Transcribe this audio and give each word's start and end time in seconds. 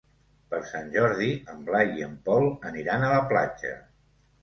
Per 0.53 0.61
Sant 0.69 0.89
Jordi 0.95 1.29
en 1.53 1.61
Blai 1.69 1.93
i 2.01 2.07
en 2.09 2.17
Pol 2.31 2.51
aniran 2.73 3.07
a 3.11 3.15
la 3.17 3.25
platja. 3.33 3.79